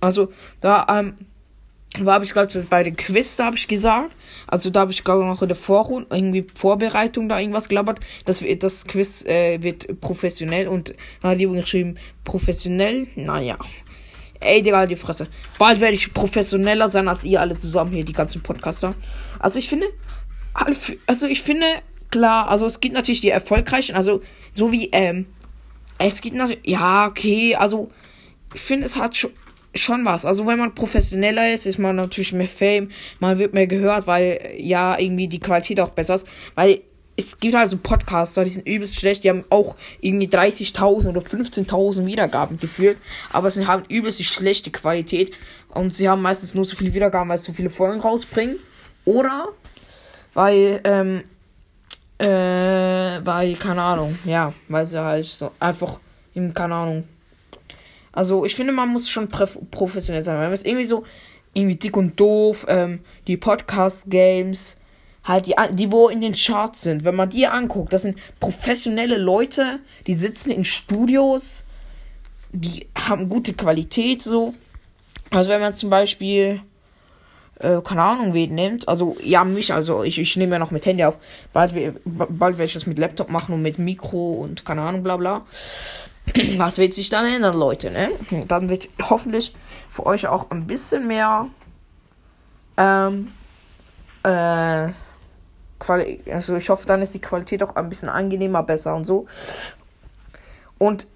also, 0.00 0.32
da, 0.60 0.86
ähm, 0.88 1.14
war, 1.98 2.14
habe 2.14 2.24
ich 2.24 2.32
glaube 2.32 2.66
bei 2.70 2.82
den 2.82 2.96
Quiz, 2.96 3.36
da 3.36 3.46
habe 3.46 3.56
ich 3.56 3.66
gesagt. 3.66 4.12
Also 4.46 4.70
da 4.70 4.80
habe 4.80 4.92
ich 4.92 5.02
glaube 5.02 5.24
noch 5.24 5.42
in 5.42 5.48
der 5.48 5.56
Vorrunde, 5.56 6.14
irgendwie 6.14 6.46
Vorbereitung 6.54 7.28
da 7.28 7.40
irgendwas 7.40 7.68
gelabert. 7.68 8.00
Das, 8.24 8.44
das 8.58 8.84
Quiz 8.86 9.24
äh, 9.24 9.62
wird 9.62 10.00
professionell 10.00 10.68
und 10.68 10.94
da 11.20 11.30
hat 11.30 11.40
jemand 11.40 11.62
geschrieben, 11.62 11.96
professionell, 12.24 13.08
naja. 13.16 13.56
Ey, 14.38 14.62
Digga, 14.62 14.86
die 14.86 14.96
Fresse. 14.96 15.28
Bald 15.58 15.80
werde 15.80 15.94
ich 15.94 16.14
professioneller 16.14 16.88
sein 16.88 17.08
als 17.08 17.24
ihr 17.24 17.40
alle 17.40 17.58
zusammen 17.58 17.92
hier, 17.92 18.04
die 18.04 18.14
ganzen 18.14 18.42
Podcaster. 18.42 18.94
Also 19.38 19.58
ich 19.58 19.68
finde, 19.68 19.86
also 21.06 21.26
ich 21.26 21.42
finde, 21.42 21.66
klar, 22.10 22.48
also 22.48 22.66
es 22.66 22.80
gibt 22.80 22.94
natürlich 22.94 23.20
die 23.20 23.28
erfolgreichen, 23.28 23.94
also 23.94 24.22
so 24.52 24.72
wie, 24.72 24.88
ähm, 24.92 25.26
es 25.98 26.22
gibt 26.22 26.36
natürlich, 26.36 26.66
ja, 26.66 27.06
okay, 27.06 27.54
also 27.54 27.90
ich 28.54 28.60
finde, 28.60 28.86
es 28.86 28.96
hat 28.96 29.16
schon, 29.16 29.30
schon 29.74 30.04
was. 30.04 30.24
Also 30.24 30.46
wenn 30.46 30.58
man 30.58 30.74
professioneller 30.74 31.52
ist, 31.52 31.66
ist 31.66 31.78
man 31.78 31.96
natürlich 31.96 32.32
mehr 32.32 32.48
Fame, 32.48 32.90
man 33.18 33.38
wird 33.38 33.54
mehr 33.54 33.66
gehört, 33.66 34.06
weil 34.06 34.54
ja 34.58 34.98
irgendwie 34.98 35.28
die 35.28 35.40
Qualität 35.40 35.80
auch 35.80 35.90
besser 35.90 36.16
ist. 36.16 36.26
Weil 36.54 36.82
es 37.16 37.38
gibt 37.38 37.54
also 37.54 37.76
Podcaster, 37.76 38.44
die 38.44 38.50
sind 38.50 38.66
übelst 38.66 38.98
schlecht, 38.98 39.24
die 39.24 39.30
haben 39.30 39.44
auch 39.50 39.76
irgendwie 40.00 40.28
30.000 40.28 41.08
oder 41.08 41.20
15.000 41.20 42.06
Wiedergaben 42.06 42.58
gefühlt, 42.58 42.96
aber 43.30 43.50
sie 43.50 43.66
haben 43.66 43.82
übelst 43.88 44.24
schlechte 44.24 44.70
Qualität 44.70 45.32
und 45.68 45.92
sie 45.92 46.08
haben 46.08 46.22
meistens 46.22 46.54
nur 46.54 46.64
so 46.64 46.76
viele 46.76 46.94
Wiedergaben, 46.94 47.28
weil 47.28 47.38
sie 47.38 47.46
so 47.46 47.52
viele 47.52 47.70
Folgen 47.70 48.00
rausbringen. 48.00 48.56
Oder 49.04 49.48
weil, 50.34 50.80
ähm, 50.84 51.22
äh, 52.18 53.24
weil, 53.24 53.54
keine 53.56 53.82
Ahnung, 53.82 54.18
ja, 54.24 54.52
weil 54.68 54.86
sie 54.86 55.02
halt 55.02 55.24
so 55.24 55.52
einfach, 55.58 55.98
keine 56.54 56.74
Ahnung, 56.74 57.04
also 58.12 58.44
ich 58.44 58.54
finde, 58.54 58.72
man 58.72 58.88
muss 58.88 59.08
schon 59.08 59.28
professionell 59.28 60.22
sein. 60.22 60.34
Wenn 60.36 60.44
man 60.44 60.52
es 60.52 60.64
irgendwie 60.64 60.84
so, 60.84 61.04
irgendwie 61.52 61.76
dick 61.76 61.96
und 61.96 62.18
doof, 62.18 62.66
ähm, 62.68 63.00
die 63.26 63.36
Podcast-Games, 63.36 64.76
halt 65.24 65.46
die, 65.46 65.54
die 65.72 65.90
wo 65.92 66.08
in 66.08 66.20
den 66.20 66.34
Charts 66.34 66.82
sind, 66.82 67.04
wenn 67.04 67.14
man 67.14 67.28
die 67.28 67.46
anguckt, 67.46 67.92
das 67.92 68.02
sind 68.02 68.18
professionelle 68.38 69.18
Leute, 69.18 69.80
die 70.06 70.14
sitzen 70.14 70.50
in 70.50 70.64
Studios, 70.64 71.64
die 72.52 72.86
haben 72.96 73.28
gute 73.28 73.52
Qualität 73.52 74.22
so. 74.22 74.52
Also 75.30 75.50
wenn 75.50 75.60
man 75.60 75.74
zum 75.74 75.90
Beispiel, 75.90 76.60
äh, 77.60 77.80
keine 77.82 78.02
Ahnung, 78.02 78.34
wen 78.34 78.54
nimmt, 78.54 78.88
also 78.88 79.16
ja, 79.22 79.44
mich, 79.44 79.72
also 79.72 80.02
ich, 80.02 80.18
ich 80.18 80.36
nehme 80.36 80.52
ja 80.52 80.58
noch 80.58 80.72
mit 80.72 80.86
Handy 80.86 81.04
auf, 81.04 81.20
bald, 81.52 81.74
bald 82.04 82.58
werde 82.58 82.64
ich 82.64 82.74
das 82.74 82.86
mit 82.86 82.98
Laptop 82.98 83.30
machen 83.30 83.54
und 83.54 83.62
mit 83.62 83.78
Mikro 83.78 84.32
und 84.32 84.64
keine 84.64 84.82
Ahnung, 84.82 85.02
bla 85.02 85.16
bla. 85.16 85.46
Was 86.58 86.78
wird 86.78 86.94
sich 86.94 87.10
dann 87.10 87.26
ändern, 87.26 87.56
Leute, 87.56 87.90
ne? 87.90 88.10
Dann 88.46 88.68
wird 88.68 88.88
hoffentlich 89.02 89.54
für 89.88 90.06
euch 90.06 90.26
auch 90.26 90.50
ein 90.50 90.66
bisschen 90.66 91.06
mehr 91.06 91.48
ähm, 92.80 93.32
äh, 94.22 94.92
also 96.30 96.56
ich 96.56 96.68
hoffe, 96.68 96.86
dann 96.86 97.02
ist 97.02 97.14
die 97.14 97.20
Qualität 97.20 97.62
auch 97.62 97.74
ein 97.76 97.88
bisschen 97.88 98.08
angenehmer, 98.08 98.62
besser 98.62 98.94
und 98.94 99.04
so. 99.04 99.26
Und 100.78 101.06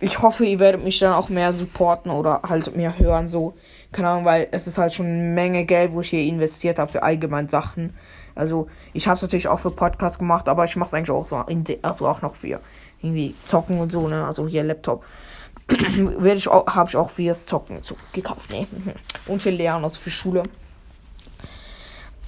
ich 0.00 0.20
hoffe, 0.22 0.44
ihr 0.44 0.58
werdet 0.58 0.82
mich 0.82 0.98
dann 0.98 1.12
auch 1.12 1.28
mehr 1.28 1.52
supporten 1.52 2.10
oder 2.10 2.42
halt 2.48 2.76
mehr 2.76 2.98
hören, 2.98 3.28
so. 3.28 3.54
Keine 3.92 4.08
Ahnung, 4.08 4.24
weil 4.24 4.48
es 4.50 4.66
ist 4.66 4.78
halt 4.78 4.92
schon 4.92 5.06
eine 5.06 5.22
Menge 5.22 5.64
Geld, 5.64 5.92
wo 5.92 6.00
ich 6.00 6.10
hier 6.10 6.22
investiert 6.22 6.78
habe 6.78 6.90
für 6.90 7.02
allgemein 7.02 7.48
Sachen. 7.48 7.94
Also, 8.34 8.66
ich 8.92 9.06
habe 9.06 9.14
es 9.14 9.22
natürlich 9.22 9.46
auch 9.46 9.60
für 9.60 9.70
Podcasts 9.70 10.18
gemacht, 10.18 10.48
aber 10.48 10.64
ich 10.64 10.74
mache 10.74 10.88
es 10.88 10.94
eigentlich 10.94 11.10
auch 11.10 11.28
so, 11.28 11.44
also 11.82 12.08
auch 12.08 12.22
noch 12.22 12.34
für 12.34 12.60
irgendwie 13.04 13.34
zocken 13.44 13.78
und 13.78 13.92
so, 13.92 14.08
ne? 14.08 14.24
Also 14.24 14.48
hier 14.48 14.64
Laptop. 14.64 15.04
werde 15.68 16.36
ich 16.36 16.46
habe 16.46 16.88
ich 16.88 16.96
auch 16.96 17.10
fürs 17.10 17.46
Zocken 17.46 17.82
so 17.82 17.96
gekauft. 18.12 18.50
Nee. 18.50 18.66
Und 19.26 19.40
für 19.40 19.50
Lernen, 19.50 19.84
also 19.84 19.98
für 19.98 20.10
Schule. 20.10 20.42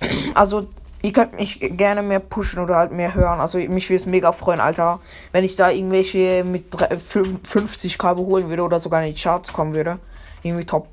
Also, 0.34 0.68
ihr 1.00 1.12
könnt 1.14 1.36
mich 1.36 1.58
gerne 1.58 2.02
mehr 2.02 2.20
pushen 2.20 2.62
oder 2.62 2.76
halt 2.76 2.92
mehr 2.92 3.14
hören. 3.14 3.40
Also, 3.40 3.56
mich 3.56 3.88
würde 3.88 3.96
es 3.96 4.04
mega 4.04 4.30
freuen, 4.30 4.60
Alter. 4.60 5.00
Wenn 5.32 5.42
ich 5.42 5.56
da 5.56 5.70
irgendwelche 5.70 6.44
mit 6.44 6.70
50k 6.70 8.16
holen 8.16 8.50
würde 8.50 8.62
oder 8.62 8.78
sogar 8.78 9.02
in 9.02 9.14
die 9.14 9.20
Charts 9.20 9.54
kommen 9.54 9.72
würde. 9.72 9.98
Irgendwie 10.42 10.66
Top 10.66 10.88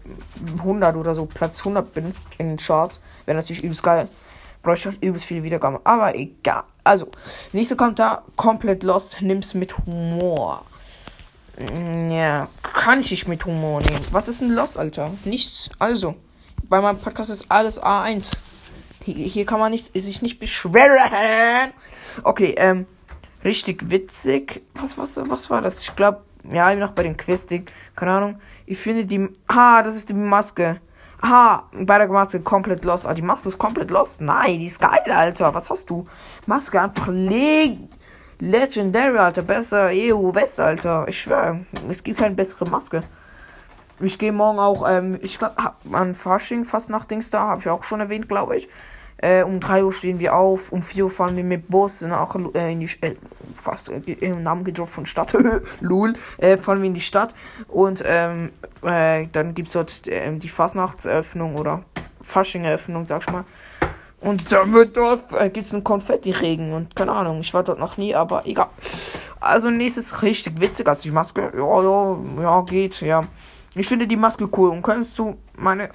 100 0.60 0.96
oder 0.96 1.14
so, 1.14 1.26
Platz 1.26 1.60
100 1.60 1.94
bin 1.94 2.16
in 2.38 2.48
den 2.48 2.58
Charts. 2.58 3.02
Wäre 3.26 3.36
natürlich 3.36 3.62
übelst 3.62 3.84
geil. 3.84 4.08
Bräuchte 4.62 4.90
ich 4.90 5.04
übelst 5.04 5.26
viele 5.26 5.44
Wiedergaben. 5.44 5.80
Aber 5.84 6.16
egal. 6.16 6.64
Also, 6.84 7.08
nächste 7.52 7.76
kommt 7.76 8.00
da. 8.00 8.24
Komplett 8.36 8.84
lost. 8.84 9.22
Nimm's 9.22 9.54
mit 9.54 9.78
Humor. 9.78 10.66
Mm, 11.58 12.10
ja, 12.12 12.50
kann 12.62 13.00
ich 13.00 13.12
nicht 13.12 13.28
mit 13.28 13.46
Humor 13.46 13.82
nehmen. 13.82 14.06
Was 14.12 14.28
ist 14.28 14.42
ein 14.42 14.52
Lost, 14.52 14.78
Alter? 14.78 15.12
Nichts. 15.24 15.70
Also, 15.80 16.16
bei 16.64 16.82
meinem 16.82 16.98
Podcast 16.98 17.30
ist 17.30 17.46
alles 17.50 17.82
A1. 17.82 18.38
Hier, 19.06 19.46
kann 19.46 19.60
man 19.60 19.72
nicht, 19.72 19.92
sich 19.94 20.22
nicht 20.22 20.40
beschweren. 20.40 21.74
Okay, 22.24 22.56
ähm, 22.58 22.86
richtig 23.44 23.90
witzig. 23.90 24.62
Was, 24.76 24.98
was, 24.98 25.20
was 25.30 25.50
war 25.50 25.62
das? 25.62 25.82
Ich 25.82 25.96
glaube, 25.96 26.24
ja, 26.52 26.74
noch 26.76 26.92
bei 26.92 27.04
den 27.04 27.18
Questing. 27.18 27.66
Keine 27.96 28.12
Ahnung. 28.12 28.42
Ich 28.66 28.78
finde 28.78 29.06
die, 29.06 29.28
ah, 29.48 29.84
das 29.84 29.96
ist 29.96 30.10
die 30.10 30.14
Maske. 30.14 30.80
Aha, 31.24 31.70
bei 31.72 32.00
der 32.00 32.10
Maske 32.10 32.42
komplett 32.42 32.84
lost. 32.84 33.06
Ah, 33.06 33.14
die 33.14 33.22
Maske 33.22 33.48
ist 33.48 33.58
komplett 33.58 33.92
lost. 33.92 34.20
Nein, 34.20 34.60
die 34.60 34.66
ist 34.66 34.82
geil, 34.82 35.10
Alter. 35.10 35.54
Was 35.54 35.70
hast 35.70 35.90
du? 35.90 36.04
Maske 36.48 36.82
einfach 36.82 37.08
legen. 37.08 37.88
Legendary, 38.40 39.18
Alter. 39.18 39.42
Besser 39.42 39.88
EU 39.94 40.36
West, 40.36 40.60
Alter. 40.60 41.08
Ich 41.08 41.22
schwöre, 41.22 41.66
es 41.88 42.04
gibt 42.04 42.20
keine 42.20 42.36
bessere 42.36 42.70
Maske. 42.70 43.04
Ich 44.02 44.20
gehe 44.20 44.34
morgen 44.34 44.60
auch, 44.60 44.86
ähm, 44.86 45.18
ich 45.22 45.40
glaube, 45.40 45.56
an 45.94 46.14
Fasching 46.14 46.66
fast 46.66 46.90
nach 46.90 47.06
Dings 47.06 47.30
da, 47.30 47.48
habe 47.48 47.62
ich 47.62 47.70
auch 47.70 47.86
schon 47.86 48.02
erwähnt, 48.02 48.28
glaube 48.28 48.58
ich. 48.58 48.68
Äh, 49.24 49.44
um 49.44 49.62
3 49.62 49.86
Uhr 49.86 49.94
stehen 49.94 50.20
wir 50.20 50.36
auf, 50.36 50.74
um 50.74 50.82
4 50.82 51.06
Uhr 51.06 51.10
fahren 51.10 51.38
wir 51.38 51.46
mit 51.46 51.70
Bus 51.70 52.02
nach, 52.02 52.36
äh, 52.56 52.74
in 52.74 52.82
die, 52.82 52.90
äh, 53.00 53.16
fast 53.56 53.90
äh, 53.90 54.00
im 54.20 54.44
Namen 54.44 54.66
gedroppt 54.66 54.92
von 54.92 55.06
Stadt, 55.06 55.34
Lul, 55.80 56.16
äh, 56.40 56.58
fahren 56.58 56.82
wir 56.82 56.88
in 56.88 56.94
die 56.94 57.00
Stadt 57.00 57.34
und 57.70 58.04
ähm, 58.06 58.52
äh, 58.82 59.28
dann 59.32 59.56
gibt 59.56 59.70
es 59.70 59.74
dort 59.76 60.08
äh, 60.10 60.38
die 60.38 60.50
Fastnachtseröffnung 60.50 61.56
oder 61.56 61.84
Fasching-Eröffnung, 62.20 63.06
sag 63.06 63.22
ich 63.22 63.32
mal. 63.32 63.46
Und 64.20 64.52
da 64.52 64.70
wird 64.74 64.98
dort, 64.98 65.32
äh, 65.32 65.50
gibt 65.50 65.68
es 65.68 65.74
einen 65.74 65.86
Konfetti-Regen 65.86 66.74
und 66.74 66.94
keine 66.94 67.14
Ahnung, 67.14 67.40
ich 67.40 67.54
war 67.54 67.64
dort 67.64 67.80
noch 67.80 67.96
nie, 67.96 68.14
aber 68.14 68.46
egal. 68.46 68.68
Also 69.40 69.70
nächstes 69.70 70.22
richtig 70.22 70.60
witzig, 70.60 70.86
also 70.86 71.02
die 71.04 71.12
Maske, 71.12 71.50
ja, 71.56 71.82
ja, 71.82 72.18
ja, 72.42 72.62
geht, 72.64 73.00
ja. 73.00 73.22
Ich 73.74 73.88
finde 73.88 74.06
die 74.06 74.18
Maske 74.18 74.50
cool 74.58 74.72
und 74.72 74.82
könntest 74.82 75.18
du 75.18 75.38
meine 75.56 75.92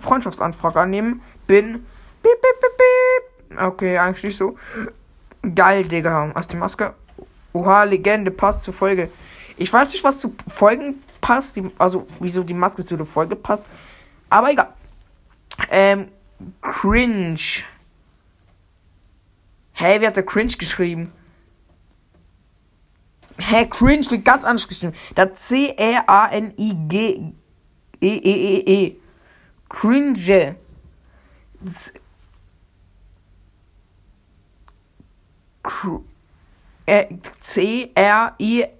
Freundschaftsanfrage 0.00 0.80
annehmen? 0.80 1.20
Bin, 1.46 1.84
piep, 2.30 2.42
piep, 2.42 2.60
piep, 2.60 2.76
piep. 2.78 3.60
Okay, 3.60 3.98
eigentlich 3.98 4.24
nicht 4.24 4.38
so. 4.38 4.56
Geil, 5.54 5.84
Digga, 5.84 6.30
also 6.32 6.48
die 6.50 6.56
Maske, 6.56 6.94
oha, 7.52 7.84
Legende, 7.84 8.30
passt 8.30 8.62
zur 8.62 8.74
Folge. 8.74 9.10
Ich 9.56 9.72
weiß 9.72 9.92
nicht, 9.92 10.04
was 10.04 10.20
zu 10.20 10.34
Folgen 10.48 11.02
passt, 11.20 11.56
die, 11.56 11.70
also 11.78 12.06
wieso 12.20 12.42
die 12.42 12.54
Maske 12.54 12.84
zu 12.84 12.96
der 12.96 13.06
Folge 13.06 13.36
passt, 13.36 13.66
aber 14.28 14.50
egal. 14.50 14.72
Ähm, 15.70 16.08
Cringe. 16.62 17.64
Hey, 19.72 20.00
wer 20.00 20.08
hat 20.08 20.16
da 20.16 20.22
Cringe 20.22 20.54
geschrieben? 20.56 21.12
Hä, 23.38 23.66
Cringe 23.66 24.10
wird 24.10 24.24
ganz 24.24 24.44
anders 24.44 24.68
geschrieben. 24.68 24.94
Da 25.14 25.32
C-R-A-N-I-G 25.32 27.32
E-E-E-E. 28.00 28.96
Cringe. 29.68 30.56
C-R-I-N-C-H-E. 37.40 38.76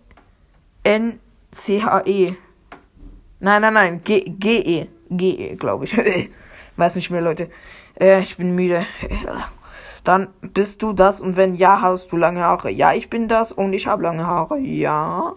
Nein, 3.40 3.62
nein, 3.62 3.75
nein. 3.75 4.02
G-E. 4.04 4.88
G-E, 5.11 5.56
glaube 5.56 5.85
ich. 5.85 5.97
Weiß 6.76 6.97
nicht 6.97 7.11
mehr, 7.11 7.20
Leute. 7.20 7.50
Äh, 7.99 8.20
ich 8.20 8.37
bin 8.37 8.54
müde. 8.54 8.87
Dann 10.04 10.28
bist 10.40 10.82
du 10.82 10.92
das 10.92 11.20
und 11.20 11.37
wenn 11.37 11.54
ja, 11.54 11.82
hast 11.82 12.11
du 12.11 12.16
lange 12.16 12.40
Haare. 12.40 12.70
Ja, 12.70 12.94
ich 12.94 13.11
bin 13.11 13.28
das 13.28 13.52
und 13.52 13.73
ich 13.73 13.87
habe 13.87 14.02
lange 14.02 14.26
Haare. 14.26 14.59
Ja. 14.59 15.35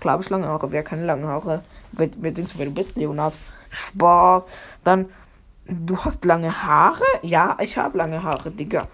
Klar 0.00 0.20
ich 0.20 0.28
lange 0.30 0.46
Haare. 0.46 0.70
Wer 0.70 0.82
keine 0.82 1.04
lange 1.06 1.26
Haare? 1.26 1.62
Wer, 1.92 2.10
wer 2.18 2.32
denkst 2.32 2.52
du, 2.52 2.58
wer 2.58 2.66
du 2.66 2.74
bist, 2.74 2.96
Leonard? 2.96 3.34
Spaß. 3.70 4.46
Dann, 4.84 5.08
du 5.66 5.96
hast 5.98 6.24
lange 6.24 6.64
Haare? 6.64 7.04
Ja, 7.22 7.56
ich 7.60 7.78
habe 7.78 7.96
lange 7.98 8.22
Haare, 8.22 8.50
Digga. 8.50 8.88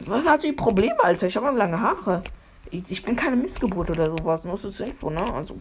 Was 0.00 0.28
hat 0.28 0.42
die 0.42 0.52
Probleme, 0.52 1.02
Alter? 1.02 1.26
Ich 1.26 1.36
habe 1.36 1.50
lange 1.56 1.80
Haare. 1.80 2.22
Ich, 2.70 2.90
ich, 2.90 3.02
bin 3.02 3.16
keine 3.16 3.36
Missgeburt 3.36 3.90
oder 3.90 4.10
sowas. 4.10 4.44
Nur 4.44 4.56
so 4.56 4.70
zur 4.70 4.86
Info, 4.86 5.10
ne? 5.10 5.34
Also, 5.34 5.58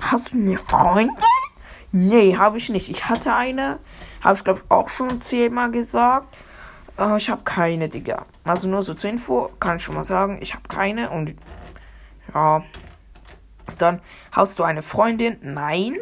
hast 0.00 0.32
du 0.32 0.38
eine 0.38 0.58
Freundin? 0.58 1.16
Nee, 1.92 2.36
habe 2.36 2.58
ich 2.58 2.68
nicht. 2.68 2.90
Ich 2.90 3.08
hatte 3.08 3.34
eine. 3.34 3.78
Habe 4.22 4.36
ich, 4.36 4.44
glaube 4.44 4.60
ich, 4.64 4.70
auch 4.70 4.88
schon 4.88 5.20
zehnmal 5.20 5.70
gesagt. 5.70 6.34
Äh, 6.98 7.16
ich 7.16 7.28
habe 7.30 7.42
keine, 7.44 7.88
Digga. 7.88 8.26
Also 8.44 8.68
nur 8.68 8.82
so 8.82 8.94
zur 8.94 9.10
Info, 9.10 9.50
kann 9.60 9.76
ich 9.76 9.84
schon 9.84 9.94
mal 9.94 10.04
sagen. 10.04 10.38
Ich 10.40 10.54
habe 10.54 10.68
keine. 10.68 11.10
Und 11.10 11.34
ja. 12.34 12.62
Dann 13.78 14.00
hast 14.32 14.58
du 14.58 14.64
eine 14.64 14.82
Freundin? 14.82 15.38
Nein. 15.42 15.96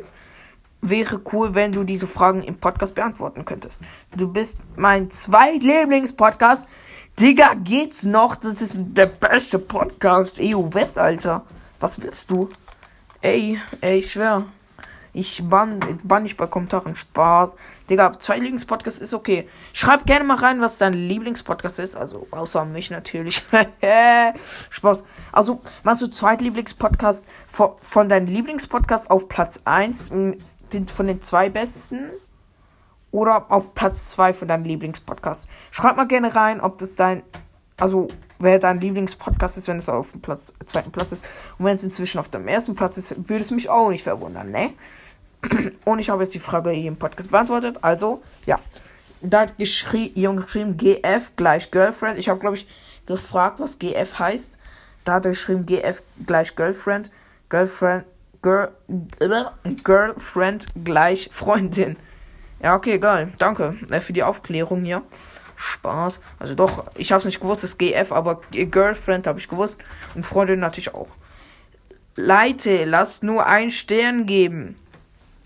Wäre 0.83 1.21
cool, 1.33 1.55
wenn 1.55 1.73
du 1.73 1.85
diese 1.85 2.07
Fragen 2.07 2.43
im 2.43 2.57
Podcast 2.57 2.95
beantworten 2.95 3.45
könntest. 3.45 3.83
Du 4.17 4.33
bist 4.33 4.59
mein 4.77 5.11
zweitlieblings-Podcast. 5.11 6.67
Digga, 7.21 7.53
geht's 7.53 8.05
noch? 8.07 8.35
Das 8.35 8.63
ist 8.63 8.77
der 8.79 9.05
beste 9.05 9.59
Podcast. 9.59 10.39
EU 10.41 10.73
West, 10.73 10.99
Alter. 10.99 11.45
Was 11.79 12.01
willst 12.01 12.31
du? 12.31 12.49
Ey, 13.21 13.61
ey, 13.83 13.99
ich 13.99 14.11
schwör. 14.11 14.47
Ich 15.13 15.43
bann, 15.47 15.81
bann 16.03 16.23
nicht 16.23 16.39
bei 16.39 16.47
Kommentaren. 16.47 16.97
Spaß. 16.97 17.57
Digga, 17.91 18.19
zwei 18.19 18.39
Lieblingspodcast 18.39 19.03
ist 19.03 19.13
okay. 19.13 19.47
Schreib 19.75 20.07
gerne 20.07 20.25
mal 20.25 20.39
rein, 20.39 20.63
was 20.63 20.79
dein 20.79 20.95
Lieblingspodcast 20.95 21.81
ist. 21.81 21.95
Also, 21.95 22.27
außer 22.31 22.65
mich 22.65 22.89
natürlich. 22.89 23.43
Spaß. 24.71 25.05
Also, 25.31 25.61
machst 25.83 26.01
du 26.01 26.07
Zweitlieblingspodcast 26.07 27.27
von, 27.47 27.73
von 27.83 28.09
deinem 28.09 28.29
Lieblingspodcast 28.29 29.11
auf 29.11 29.29
Platz 29.29 29.61
1 29.67 30.09
von 30.09 30.39
den 30.71 31.21
zwei 31.21 31.51
besten? 31.51 32.13
Oder 33.13 33.51
auf 33.51 33.75
Platz 33.75 34.11
2 34.11 34.35
von 34.35 34.49
deinem 34.49 34.65
Lieblingspodcast? 34.65 35.49
Schreib 35.71 35.97
mal 35.97 36.07
gerne 36.07 36.35
rein, 36.35 36.61
ob 36.61 36.79
das 36.79 36.95
dein. 36.95 37.23
Also, 37.77 38.09
wer 38.39 38.59
dein 38.59 38.81
Lieblingspodcast 38.81 39.57
ist, 39.57 39.69
wenn 39.69 39.79
es 39.79 39.89
auf 39.89 40.13
dem 40.13 40.21
Platz, 40.21 40.53
zweiten 40.67 40.93
Platz 40.93 41.13
ist. 41.13 41.25
Und 41.59 41.65
wenn 41.65 41.75
es 41.75 41.83
inzwischen 41.83 42.19
auf 42.19 42.29
dem 42.29 42.47
ersten 42.47 42.75
Platz 42.75 42.99
ist, 42.99 43.29
würde 43.29 43.43
es 43.43 43.51
mich 43.51 43.71
auch 43.71 43.89
nicht 43.89 44.03
verwundern, 44.03 44.51
ne? 44.51 44.75
Und 45.87 45.99
ich 45.99 46.11
habe 46.11 46.23
jetzt 46.23 46.35
die 46.35 46.41
Frage 46.41 46.71
hier 46.71 46.89
im 46.89 46.97
Podcast 46.97 47.31
beantwortet. 47.31 47.79
Also, 47.81 48.23
ja. 48.47 48.59
Da 49.23 49.41
hat 49.41 49.59
geschrie 49.59 50.13
jemand 50.15 50.47
geschrieben, 50.47 50.77
GF 50.77 51.33
gleich 51.37 51.71
Girlfriend. 51.71 52.19
Ich 52.19 52.29
habe, 52.29 52.41
glaube 52.41 52.57
ich, 52.57 52.67
gefragt, 53.07 53.61
was 53.61 53.79
GF 53.79 54.19
heißt. 54.19 54.57
Da 55.05 55.15
hat 55.15 55.27
er 55.27 55.33
geschrieben, 55.33 55.67
GF 55.67 56.03
gleich 56.27 56.55
Girlfriend. 56.57 57.11
Girlfriend, 57.49 58.05
Girl, 58.43 58.73
Girlfriend 59.85 60.67
gleich 60.85 61.29
Freundin. 61.33 61.97
Ja, 62.63 62.75
okay, 62.75 62.99
geil. 62.99 63.33
Danke 63.39 63.77
äh, 63.91 64.01
für 64.01 64.13
die 64.13 64.23
Aufklärung 64.23 64.85
hier. 64.85 65.03
Spaß. 65.57 66.21
Also 66.39 66.55
doch, 66.55 66.87
ich 66.95 67.13
habe 67.13 67.21
es 67.21 67.27
nicht 67.27 67.41
gewusst, 67.41 67.65
das 67.65 67.77
GF, 67.77 68.13
aber 68.13 68.41
Girlfriend 68.51 69.27
habe 69.27 69.39
ich 69.39 69.49
gewusst. 69.49 69.79
Und 70.15 70.25
Freundin 70.25 70.61
natürlich 70.61 70.95
auch. 70.95 71.09
Leute, 72.17 72.85
lasst 72.85 73.23
nur 73.23 73.47
einen 73.47 73.71
Stern 73.71 74.27
geben. 74.27 74.77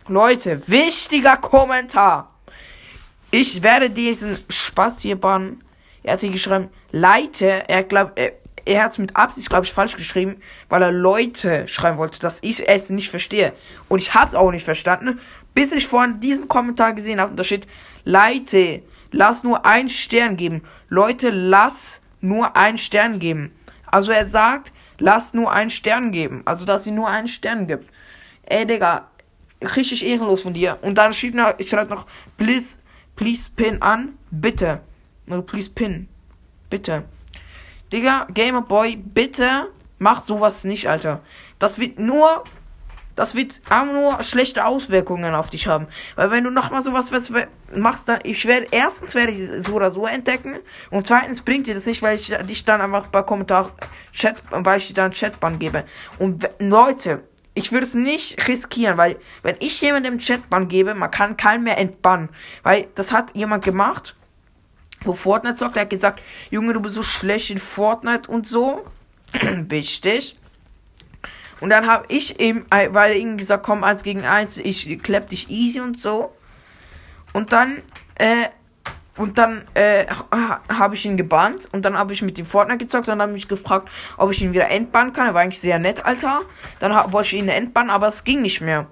Leute, 0.06 0.66
wichtiger 0.68 1.36
Kommentar. 1.36 2.30
Ich 3.30 3.62
werde 3.62 3.90
diesen 3.90 4.38
Spaß 4.48 5.00
hier 5.00 5.20
bannen. 5.20 5.64
Er 6.02 6.14
hat 6.14 6.20
hier 6.20 6.30
geschrieben, 6.30 6.68
Leute, 6.92 7.68
er 7.68 7.82
glaubt, 7.82 8.18
er, 8.18 8.32
er 8.64 8.84
hat 8.84 8.92
es 8.92 8.98
mit 8.98 9.16
Absicht, 9.16 9.48
glaube 9.48 9.64
ich, 9.64 9.72
falsch 9.72 9.96
geschrieben, 9.96 10.36
weil 10.68 10.82
er 10.82 10.92
Leute 10.92 11.66
schreiben 11.66 11.98
wollte, 11.98 12.20
dass 12.20 12.42
ich 12.42 12.68
es 12.68 12.90
nicht 12.90 13.10
verstehe. 13.10 13.52
Und 13.88 13.98
ich 13.98 14.14
habe 14.14 14.26
es 14.26 14.34
auch 14.34 14.50
nicht 14.50 14.64
verstanden, 14.64 15.20
bis 15.54 15.72
ich 15.72 15.86
vorhin 15.86 16.20
diesen 16.20 16.48
Kommentar 16.48 16.92
gesehen 16.92 17.20
habe. 17.20 17.30
Und 17.30 17.36
da 17.36 17.44
steht, 17.44 17.66
Leute, 18.04 18.82
lass 19.12 19.44
nur 19.44 19.64
einen 19.64 19.88
Stern 19.88 20.36
geben. 20.36 20.62
Leute, 20.88 21.30
lass 21.30 22.02
nur 22.20 22.56
einen 22.56 22.78
Stern 22.78 23.18
geben. 23.18 23.52
Also 23.86 24.12
er 24.12 24.26
sagt, 24.26 24.72
lass 24.98 25.34
nur 25.34 25.52
einen 25.52 25.70
Stern 25.70 26.12
geben. 26.12 26.42
Also, 26.44 26.64
dass 26.64 26.84
sie 26.84 26.90
nur 26.90 27.08
einen 27.08 27.28
Stern 27.28 27.66
gibt. 27.66 27.90
Ey, 28.44 28.66
Digga, 28.66 29.08
richtig 29.62 30.04
ehrenlos 30.04 30.42
von 30.42 30.54
dir. 30.54 30.78
Und 30.82 30.96
dann 30.96 31.12
steht 31.12 31.34
noch, 31.34 31.54
ich 31.58 31.70
schreibe 31.70 31.94
noch, 31.94 32.06
please, 32.36 32.78
please 33.16 33.48
pin 33.54 33.80
an, 33.80 34.18
bitte. 34.30 34.80
No, 35.26 35.42
please 35.42 35.70
pin. 35.70 36.08
Bitte. 36.68 37.04
Digga, 37.92 38.26
Gamerboy, 38.34 38.96
bitte 38.96 39.68
mach 39.98 40.20
sowas 40.20 40.64
nicht, 40.64 40.88
Alter. 40.88 41.20
Das 41.58 41.78
wird 41.78 41.98
nur 41.98 42.44
das 43.16 43.34
wird 43.34 43.60
auch 43.70 43.86
nur 43.86 44.22
schlechte 44.22 44.64
Auswirkungen 44.66 45.34
auf 45.34 45.50
dich 45.50 45.66
haben. 45.66 45.86
Weil 46.16 46.30
wenn 46.30 46.44
du 46.44 46.50
nochmal 46.50 46.82
sowas 46.82 47.12
machst, 47.74 48.08
dann, 48.08 48.20
ich 48.24 48.46
werde, 48.46 48.66
erstens 48.70 49.14
werde 49.14 49.32
ich 49.32 49.48
so 49.64 49.74
oder 49.74 49.90
so 49.90 50.06
entdecken 50.06 50.56
und 50.90 51.06
zweitens 51.06 51.42
bringt 51.42 51.66
dir 51.66 51.74
das 51.74 51.86
nicht, 51.86 52.02
weil 52.02 52.16
ich 52.16 52.34
dich 52.46 52.64
dann 52.64 52.80
einfach 52.80 53.06
bei 53.08 53.22
Kommentar 53.22 53.70
Chat, 54.12 54.42
weil 54.50 54.78
ich 54.78 54.88
dir 54.88 54.94
dann 54.94 55.12
Chatban 55.12 55.58
gebe. 55.58 55.84
Und 56.18 56.48
Leute, 56.58 57.22
ich 57.54 57.70
würde 57.70 57.86
es 57.86 57.94
nicht 57.94 58.48
riskieren, 58.48 58.98
weil 58.98 59.16
wenn 59.42 59.56
ich 59.60 59.80
jemandem 59.80 60.18
Chatban 60.18 60.68
gebe, 60.68 60.94
man 60.94 61.10
kann 61.10 61.36
keinen 61.36 61.64
mehr 61.64 61.78
entbannen. 61.78 62.28
Weil 62.64 62.88
das 62.96 63.12
hat 63.12 63.34
jemand 63.36 63.64
gemacht, 63.64 64.16
wo 65.04 65.12
Fortnite 65.12 65.56
zockt, 65.56 65.76
der 65.76 65.82
hat 65.82 65.90
gesagt, 65.90 66.20
Junge, 66.50 66.72
du 66.72 66.80
bist 66.80 66.96
so 66.96 67.02
schlecht 67.02 67.50
in 67.50 67.58
Fortnite 67.58 68.30
und 68.30 68.46
so. 68.48 68.84
Wichtig. 69.32 70.34
Und 71.60 71.70
dann 71.70 71.86
habe 71.86 72.04
ich 72.08 72.40
eben, 72.40 72.66
äh, 72.70 72.88
weil 72.92 73.16
irgendwie 73.16 73.38
gesagt, 73.38 73.64
komm, 73.64 73.84
eins 73.84 74.02
gegen 74.02 74.24
eins, 74.24 74.58
ich 74.58 75.02
klepp 75.02 75.28
dich 75.28 75.50
easy 75.50 75.80
und 75.80 76.00
so. 76.00 76.32
Und 77.32 77.52
dann, 77.52 77.82
äh, 78.16 78.48
und 79.16 79.38
dann 79.38 79.62
äh, 79.74 80.06
habe 80.68 80.94
ich 80.94 81.06
ihn 81.06 81.16
gebannt 81.16 81.68
und 81.72 81.84
dann 81.84 81.96
habe 81.96 82.12
ich 82.12 82.22
mit 82.22 82.38
ihm 82.38 82.46
Fortnite 82.46 82.78
gezockt. 82.78 83.08
Dann 83.08 83.20
habe 83.20 83.32
ich 83.32 83.36
mich 83.36 83.48
gefragt, 83.48 83.88
ob 84.16 84.30
ich 84.32 84.42
ihn 84.42 84.52
wieder 84.52 84.70
entbannen 84.70 85.12
kann. 85.12 85.28
Er 85.28 85.34
war 85.34 85.42
eigentlich 85.42 85.60
sehr 85.60 85.78
nett, 85.78 86.04
Alter. 86.04 86.40
Dann 86.80 87.12
wollte 87.12 87.28
ich 87.28 87.42
ihn 87.42 87.48
entbannen, 87.48 87.90
aber 87.90 88.08
es 88.08 88.24
ging 88.24 88.42
nicht 88.42 88.60
mehr. 88.60 88.86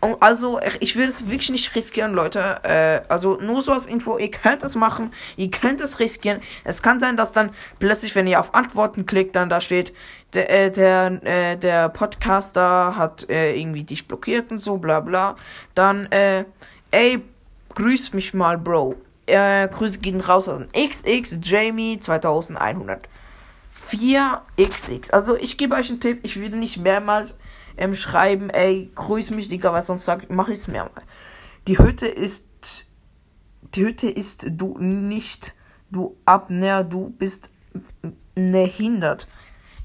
Und 0.00 0.22
also, 0.22 0.60
ich 0.80 0.96
will 0.96 1.08
es 1.08 1.28
wirklich 1.28 1.50
nicht 1.50 1.74
riskieren, 1.74 2.14
Leute. 2.14 2.60
Äh, 2.62 3.02
also, 3.08 3.36
nur 3.38 3.60
so 3.60 3.72
als 3.72 3.86
Info, 3.86 4.16
ihr 4.16 4.30
könnt 4.30 4.62
es 4.62 4.74
machen, 4.74 5.12
ihr 5.36 5.50
könnt 5.50 5.80
es 5.82 5.98
riskieren. 5.98 6.40
Es 6.64 6.82
kann 6.82 7.00
sein, 7.00 7.18
dass 7.18 7.32
dann 7.32 7.50
plötzlich, 7.78 8.14
wenn 8.14 8.26
ihr 8.26 8.40
auf 8.40 8.54
Antworten 8.54 9.04
klickt, 9.04 9.36
dann 9.36 9.50
da 9.50 9.60
steht, 9.60 9.92
der, 10.32 10.48
äh, 10.48 10.70
der, 10.70 11.20
äh, 11.24 11.56
der 11.56 11.90
Podcaster 11.90 12.96
hat 12.96 13.28
äh, 13.28 13.54
irgendwie 13.54 13.82
dich 13.82 14.08
blockiert 14.08 14.50
und 14.50 14.60
so, 14.60 14.78
bla 14.78 15.00
bla. 15.00 15.36
Dann, 15.74 16.10
äh, 16.12 16.44
ey, 16.92 17.20
grüß 17.74 18.14
mich 18.14 18.32
mal, 18.32 18.56
Bro. 18.56 18.96
Äh, 19.26 19.68
Grüße 19.68 19.98
gehen 19.98 20.20
raus 20.20 20.48
an 20.48 20.68
XX 20.74 21.38
Jamie 21.42 21.98
2100. 22.00 23.06
4XX. 23.90 25.10
Also, 25.10 25.36
ich 25.36 25.58
gebe 25.58 25.74
euch 25.74 25.90
einen 25.90 26.00
Tipp, 26.00 26.20
ich 26.22 26.40
würde 26.40 26.56
nicht 26.56 26.78
mehrmals 26.78 27.38
ähm, 27.80 27.94
schreiben, 27.94 28.50
ey, 28.50 28.90
grüß 28.94 29.32
mich, 29.32 29.48
Digga, 29.48 29.72
weil 29.72 29.82
sonst 29.82 30.08
mache 30.28 30.52
ich 30.52 30.60
es 30.60 30.68
mehrmals. 30.68 31.02
Die 31.66 31.78
Hütte 31.78 32.06
ist, 32.06 32.86
die 33.74 33.84
Hütte 33.84 34.08
ist 34.08 34.46
du 34.50 34.78
nicht, 34.78 35.54
du 35.90 36.16
Abner, 36.24 36.84
du 36.84 37.10
bist 37.10 37.50
behindert. 38.34 39.26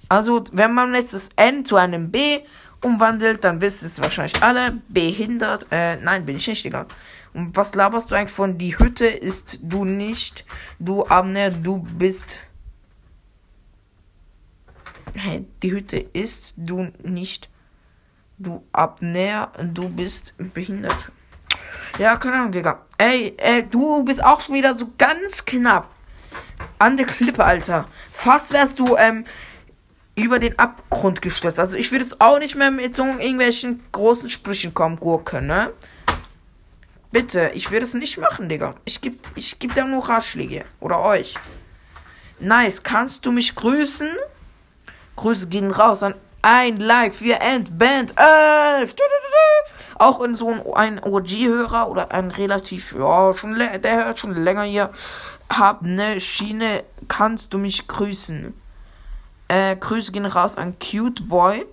Also, 0.08 0.44
wenn 0.52 0.74
man 0.74 0.94
jetzt 0.94 1.14
das 1.14 1.30
N 1.36 1.66
zu 1.66 1.78
einem 1.78 2.12
B 2.12 2.40
umwandelt, 2.82 3.44
dann 3.44 3.62
wisst 3.62 3.84
es 3.84 4.02
wahrscheinlich 4.02 4.44
alle. 4.44 4.82
Behindert. 4.90 5.68
Äh, 5.72 5.98
nein, 5.98 6.26
bin 6.26 6.38
ich 6.38 6.48
nicht, 6.48 6.64
Digga. 6.64 6.86
Und 7.34 7.56
was 7.58 7.76
laberst 7.76 8.12
du 8.12 8.16
eigentlich 8.16 8.32
von 8.32 8.58
die 8.58 8.78
Hütte 8.78 9.08
ist 9.08 9.60
du 9.62 9.84
nicht, 9.84 10.46
du 10.80 11.06
Abner, 11.06 11.50
du 11.50 11.80
bist. 11.80 12.40
Hey, 15.14 15.46
die 15.64 15.72
Hütte 15.72 15.98
ist 15.98 16.54
du 16.58 16.92
nicht, 17.04 17.50
du 18.38 18.64
Abner, 18.72 19.52
du 19.62 19.90
bist 19.90 20.34
behindert. 20.38 21.12
Ja, 21.98 22.18
keine 22.18 22.36
Ahnung, 22.36 22.52
Digga. 22.52 22.86
Ey, 22.98 23.34
ey, 23.38 23.64
du 23.64 24.04
bist 24.04 24.24
auch 24.24 24.42
schon 24.42 24.56
wieder 24.56 24.74
so 24.74 24.92
ganz 24.98 25.46
knapp 25.46 25.90
an 26.80 26.98
der 26.98 27.06
Klippe, 27.06 27.44
Alter. 27.44 27.88
Fast 28.12 28.52
wärst 28.52 28.80
du, 28.80 28.98
ähm, 28.98 29.26
über 30.16 30.40
den 30.40 30.58
Abgrund 30.58 31.22
gestürzt. 31.22 31.60
Also 31.60 31.78
ich 31.78 31.92
würde 31.92 32.06
es 32.06 32.20
auch 32.22 32.40
nicht 32.40 32.56
mehr 32.56 32.72
mit 32.72 32.96
so 32.96 33.04
irgendwelchen 33.04 33.84
großen 33.92 34.30
Sprüchen 34.30 34.74
kommen, 34.74 34.98
Gurke, 34.98 35.42
ne? 35.42 35.74
Bitte, 37.12 37.52
ich 37.54 37.72
würde 37.72 37.86
es 37.86 37.94
nicht 37.94 38.18
machen, 38.18 38.50
Digga. 38.50 38.74
Ich 38.86 39.02
gebe 39.02 39.18
ich 39.36 39.60
geb 39.60 39.74
dir 39.74 39.86
nur 39.86 40.08
Ratschläge. 40.08 40.66
Oder 40.80 41.00
euch. 41.02 41.36
Nice, 42.40 42.84
kannst 42.84 43.26
du 43.26 43.32
mich 43.32 43.56
grüßen? 43.56 44.10
Grüße 45.16 45.48
gehen 45.48 45.72
raus 45.72 46.04
an 46.04 46.16
ein 46.46 46.78
Like 46.78 47.16
für 47.16 47.42
Endband 47.42 48.14
11. 48.80 48.94
Auch 49.96 50.22
in 50.22 50.36
so 50.36 50.76
ein, 50.76 51.04
OG-Hörer 51.04 51.90
oder 51.90 52.12
ein 52.12 52.30
relativ, 52.30 52.94
ja, 52.94 53.34
schon 53.34 53.58
der 53.58 54.06
hört 54.06 54.20
schon 54.20 54.36
länger 54.36 54.62
hier. 54.62 54.92
Hab 55.50 55.82
ne 55.82 56.22
Schiene, 56.22 56.84
kannst 57.08 57.52
du 57.52 57.58
mich 57.58 57.88
grüßen? 57.88 58.54
Äh, 59.48 59.76
Grüße 59.76 60.12
gehen 60.12 60.28
raus 60.28 60.56
an 60.56 60.76
Cute 60.80 61.28
Boy. 61.28 61.66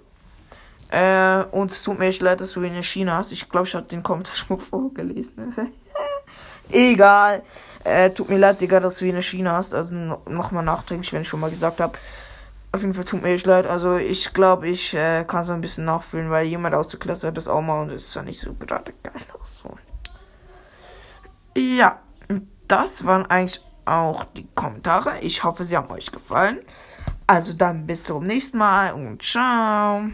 Äh, 0.89 1.45
und 1.51 1.71
es 1.71 1.83
tut 1.83 1.99
mir 1.99 2.07
echt 2.07 2.23
leid, 2.23 2.41
dass 2.41 2.53
du 2.53 2.63
ihn 2.63 2.75
in 2.75 2.83
China 2.83 3.19
hast. 3.19 3.33
Ich 3.33 3.51
glaube, 3.51 3.67
ich 3.67 3.75
habe 3.75 3.87
den 3.87 4.03
Kommentar 4.03 4.37
schon 4.37 4.59
vorgelesen. 4.59 5.55
Egal. 6.71 7.43
Äh, 7.85 8.11
tut 8.11 8.31
mir 8.31 8.39
leid, 8.39 8.63
Digga, 8.63 8.81
dass 8.81 8.99
du 8.99 9.05
ihn 9.05 9.17
in 9.17 9.23
China 9.23 9.57
hast. 9.57 9.75
Also 9.75 9.95
no 9.95 10.23
nochmal 10.27 10.65
nachträglich, 10.65 11.13
wenn 11.13 11.23
ich 11.23 11.29
schon 11.29 11.41
mal 11.41 11.51
gesagt 11.51 11.81
habe. 11.81 11.99
Auf 12.75 12.81
jeden 12.81 12.95
Fall 12.95 13.05
tut 13.05 13.23
mir 13.23 13.35
echt 13.35 13.47
leid. 13.47 13.67
Also 13.67 13.97
ich 13.97 14.33
glaube, 14.33 14.69
ich 14.69 14.95
äh, 14.95 15.25
kann 15.25 15.45
so 15.45 15.53
ein 15.53 15.61
bisschen 15.61 15.85
nachfühlen, 15.85 16.31
weil 16.31 16.47
jemand 16.47 16.75
aus 16.75 16.89
der 16.89 16.99
Klasse 16.99 17.29
hat 17.29 17.37
das 17.37 17.47
auch 17.47 17.61
mal 17.61 17.83
und 17.83 17.91
es 17.91 18.07
ist 18.07 18.15
ja 18.15 18.23
nicht 18.23 18.41
so 18.41 18.55
gerade 18.55 18.95
geil 19.03 19.23
aus. 19.39 19.63
So. 19.63 19.75
Ja, 21.61 22.01
das 22.69 23.05
waren 23.05 23.27
eigentlich 23.27 23.63
auch 23.85 24.25
die 24.25 24.49
Kommentare. 24.55 25.21
Ich 25.21 25.45
hoffe, 25.45 25.65
sie 25.65 25.77
haben 25.77 25.91
euch 25.91 26.11
gefallen. 26.11 26.61
Also 27.27 27.53
dann 27.53 27.87
bis 27.87 28.05
zum 28.05 28.25
nächsten 28.25 28.59
Mal 28.59 28.95
und 28.95 29.23
ciao. 29.23 30.07